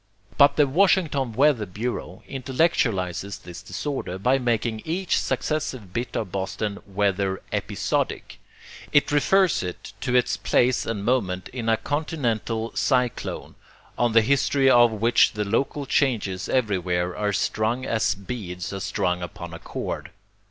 [0.35, 6.79] But the Washington weather bureau intellectualizes this disorder by making each successive bit of Boston
[6.87, 8.39] weather EPISODIC.
[8.91, 13.53] It refers it to its place and moment in a continental cyclone,
[13.95, 19.21] on the history of which the local changes everywhere are strung as beads are strung
[19.21, 20.09] upon a cord.